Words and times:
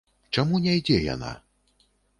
Чаму 0.37 0.61
не 0.63 0.73
ідзе 0.79 0.97
яна? 1.13 1.31